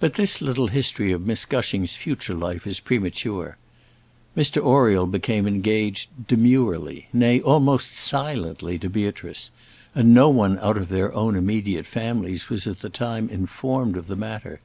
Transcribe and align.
But 0.00 0.14
this 0.14 0.42
little 0.42 0.66
history 0.66 1.12
of 1.12 1.24
Miss 1.24 1.44
Gushing's 1.44 1.94
future 1.94 2.34
life 2.34 2.66
is 2.66 2.80
premature. 2.80 3.56
Mr 4.36 4.56
Oriel 4.60 5.06
became 5.06 5.46
engaged 5.46 6.10
demurely, 6.26 7.06
nay, 7.12 7.40
almost 7.40 7.92
silently, 7.92 8.76
to 8.80 8.90
Beatrice, 8.90 9.52
and 9.94 10.12
no 10.12 10.30
one 10.30 10.58
out 10.58 10.76
of 10.76 10.88
their 10.88 11.14
own 11.14 11.36
immediate 11.36 11.86
families 11.86 12.50
was 12.50 12.66
at 12.66 12.80
the 12.80 12.90
time 12.90 13.28
informed 13.28 13.96
of 13.96 14.08
the 14.08 14.16
matter. 14.16 14.58